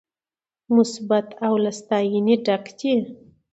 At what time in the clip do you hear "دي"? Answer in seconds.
2.79-2.93